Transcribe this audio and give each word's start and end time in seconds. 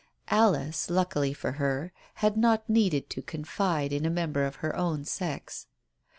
Alice, 0.29 0.89
luckily 0.89 1.31
for 1.31 1.51
her, 1.51 1.93
had 2.15 2.35
not 2.35 2.67
needed 2.67 3.07
to 3.11 3.21
confide 3.21 3.93
in 3.93 4.03
a 4.03 4.09
member 4.09 4.45
of 4.45 4.55
her 4.55 4.75
own 4.75 5.05
sex. 5.05 5.67